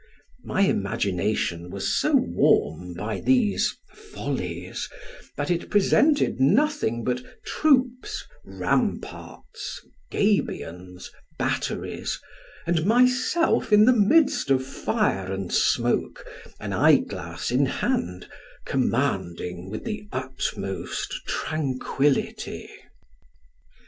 [0.43, 4.89] My imagination was so warm by these follies,
[5.37, 9.79] that it presented nothing but troops, ramparts,
[10.09, 12.19] gabions, batteries,
[12.65, 16.25] and myself in the midst of fire and smoke,
[16.59, 18.27] an eyeglass in hand,
[18.65, 22.67] commanding with the utmost tranquility.